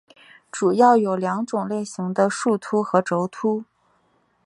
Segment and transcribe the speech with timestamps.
[0.51, 3.65] 主要有两种类型的树突和轴突。